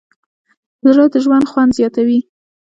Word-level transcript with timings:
زړه 0.89 1.05
د 1.13 1.15
ژوند 1.23 1.49
خوند 1.51 1.71
زیاتوي. 1.79 2.19